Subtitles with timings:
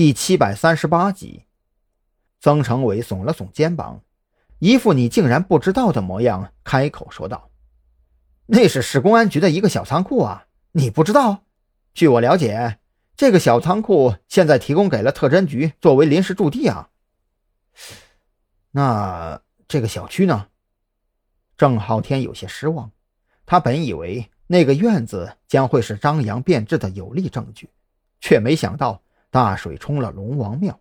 [0.00, 1.44] 第七百三十八集。
[2.40, 4.00] 曾成伟耸了耸肩膀，
[4.58, 7.50] 一副你竟然不知道的模样，开口说道
[8.48, 11.44] ：“那是市公安局的一个小仓库啊，你不知道？
[11.92, 12.78] 据我了解，
[13.14, 16.88] 这个小仓库现在提供给了特侦局作为临时驻地啊。
[18.70, 20.46] 那这个小区呢？”
[21.58, 22.90] 郑浩天有些失望，
[23.44, 27.68] 他本以为那个院子将会是张扬变质的有力证据，
[28.18, 30.80] 却没想到大水冲了龙王庙。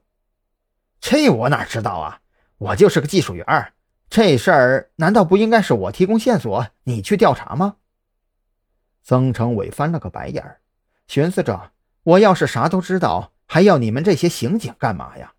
[0.99, 2.19] 这我哪知道啊！
[2.57, 3.73] 我就是个技术员
[4.09, 7.77] 这事儿难道不应该是我提供线索，你去调查吗？
[9.03, 10.59] 曾成伟翻了个白眼儿，
[11.07, 11.71] 寻思着：
[12.03, 15.33] 我要是啥都知道，还要你们这些刑警干嘛呀？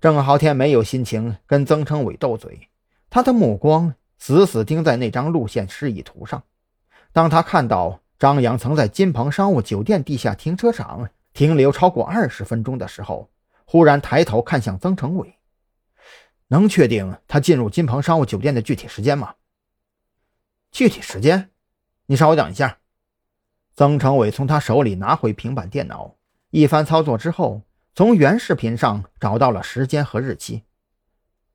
[0.00, 2.68] 郑浩天没有心情跟曾成伟斗嘴，
[3.08, 6.42] 他的目光死死盯在那张路线示意图上。
[7.12, 13.30] 当他看到张扬曾在金鹏商务酒店地下停车场停留超过二十分钟的时候，
[13.64, 15.38] 忽然抬头看向曾成伟，
[16.48, 19.34] 能确定他进入金鹏商务酒店的具体时间吗？
[20.70, 21.50] 具体时间，
[22.06, 22.78] 你稍微等一下。
[23.74, 26.16] 曾成伟从他手里拿回平板电脑，
[26.50, 27.62] 一番操作之后，
[27.94, 30.64] 从原视频上找到了时间和日期。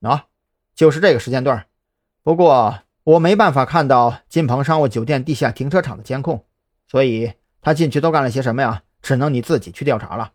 [0.02, 0.24] 喏，
[0.74, 1.68] 就是这个时间段。
[2.24, 6.44] 不过我没办法看到金鹏商务酒店地下停车场的监控，
[6.88, 8.84] 所以他进去都干了些什么呀？
[9.08, 10.34] 只能你自己去调查了。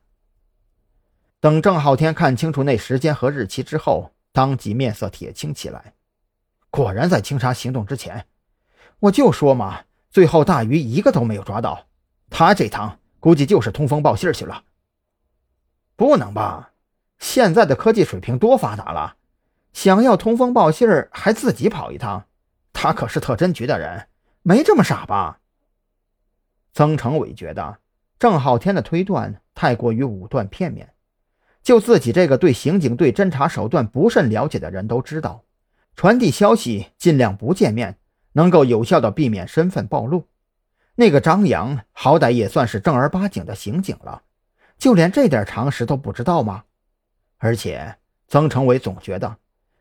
[1.40, 5.92] 等郑浩天看清楚那时间和日期之后，当即面色铁青起来。
[6.70, 8.26] 果然在清查行动之前，
[8.98, 11.86] 我就说嘛，最后大鱼一个都没有抓到，
[12.30, 14.64] 他这趟估计就是通风报信去了。
[15.94, 16.72] 不能吧？
[17.18, 19.16] 现在的科技水平多发达了，
[19.74, 22.26] 想要通风报信还自己跑一趟？
[22.72, 24.08] 他可是特侦局的人，
[24.40, 25.40] 没这么傻吧？
[26.72, 27.80] 曾成伟觉得
[28.22, 30.92] 郑浩天的推断太过于武断片面。
[31.60, 35.42] 就自己这个对刑警队侦查手段不甚了解的人都知道，
[35.96, 37.98] 传递消息尽量不见面，
[38.34, 40.28] 能够有效的避免身份暴露。
[40.94, 44.22] 那个张扬好歹也算是正儿八经的刑警了，
[44.78, 46.62] 就连这点常识都不知道吗？
[47.38, 47.96] 而且
[48.28, 49.38] 曾成伟总觉得，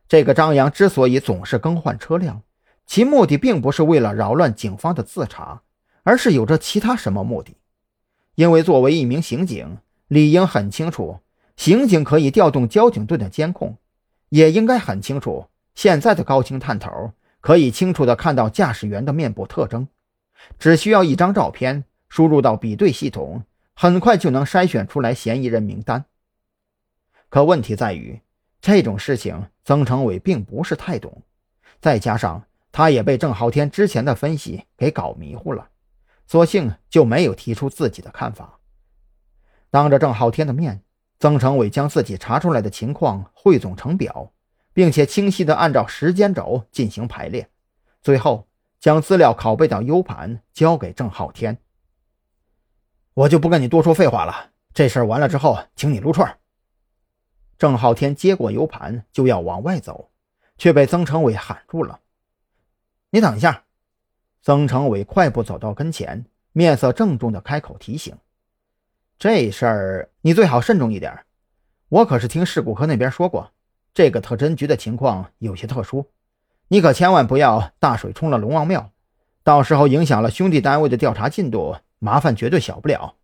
[0.08, 2.42] 这个张扬之所以总是更换车辆，
[2.88, 5.62] 其目的并不是为了扰乱警方的自查，
[6.02, 7.56] 而是有着其他什么目的。
[8.36, 9.78] 因为作为一名刑警，
[10.08, 11.20] 理应很清楚。
[11.58, 13.78] 刑警可以调动交警队的监控，
[14.30, 19.88] 也应该很清楚，现在的高清探头可以清楚地看到驾驶员的面部特征，
[20.58, 23.44] 只需要一张照片输入到比对系统，
[23.76, 26.06] 很快就能筛选出来嫌疑人名单。
[27.30, 28.20] 可问题在于，
[28.60, 31.22] 这种事情曾成伟并不是太懂，
[31.80, 35.70] 再加上他也被郑浩天之前的分析给搞迷糊了，
[36.32, 38.58] 索性就没有提出自己的看法。
[39.70, 40.82] 当着郑浩天的面。
[41.20, 44.32] 曾成伟将自己查出来的情况汇总成表，
[44.74, 47.48] 并且清晰地按照时间轴进行排列，
[48.02, 48.48] 最后
[48.80, 51.60] 将资料拷贝到 U 盘交给郑浩天。
[53.14, 56.40] 我就不跟你多说废话了，这事儿完了之后，请你撸串。
[57.60, 60.10] 郑浩天接过 U 盘就要往外走，
[60.58, 62.00] 却被曾成伟喊住了。
[63.12, 63.66] 你等一下！
[64.42, 68.16] 曾成伟快步走到跟前，面色郑重地开口提醒。
[69.20, 71.20] 这事儿你最好慎重一点。
[71.90, 73.52] 我可是听事故科那边说过，
[73.94, 76.08] 这个特侦局的情况有些特殊，
[76.70, 78.92] 你可千万不要大水冲了龙王庙，
[79.44, 83.16] 到时候影响了兄弟单位的调查进度，麻烦绝对小不了。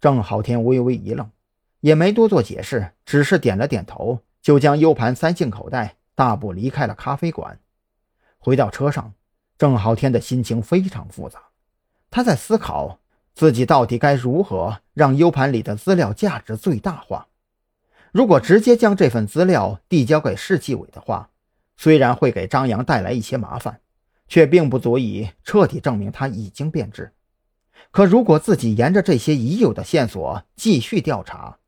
[0.00, 1.30] 郑浩天微微一愣，
[1.80, 7.60] 也没多做解释，只是点了点头，就将 U 盘塞进口袋，大步离开了咖啡馆。
[8.38, 9.12] 回到车上，
[9.60, 11.38] 郑浩天的心情非常复杂，
[12.10, 12.98] 他在思考。
[13.34, 17.26] 自己到底该如何让 U 盘里的资料价值最大化？
[18.10, 21.28] 如果直接将这份资料递交给市纪委的话，
[21.76, 23.80] 虽然会给张扬带来一些麻烦，
[24.28, 27.12] 却并不足以彻底证明他已经变质。
[27.90, 31.58] 可如果自己沿着这些已有的线索继续调查，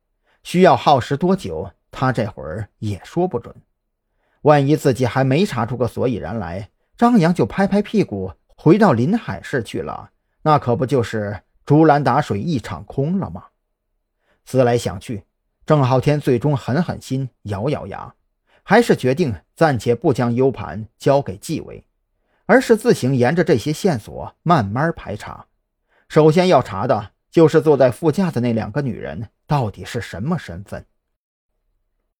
[0.41, 3.55] 需要耗时多久，他这会儿也说不准。
[4.41, 6.69] 万一自己还没查出个所以然来，
[7.03, 10.11] 张扬就拍拍屁股回到临海市去了，
[10.43, 11.41] 那可不就是？
[11.65, 13.47] 竹篮打水一场空了吗？
[14.45, 15.25] 思来想去，
[15.65, 18.15] 郑浩天最终狠狠心，咬咬牙，
[18.63, 21.85] 还是决定暂且不将 U 盘交给纪委，
[22.45, 25.47] 而是自行沿着这些线索慢慢排查。
[26.07, 30.85] 首先要查的就是坐在副驾的那两个女人到底是什么身份。